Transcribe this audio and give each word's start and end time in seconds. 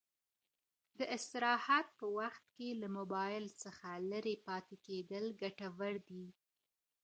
د 0.97 0.99
استراحت 1.15 1.87
په 1.99 2.05
وخت 2.19 2.43
کې 2.55 2.69
له 2.81 2.87
موبایل 2.97 3.45
څخه 3.63 3.87
لیرې 4.09 4.35
پاتې 4.47 4.75
کېدل 4.85 5.25
ګټور 5.41 5.95
دي. 6.09 6.25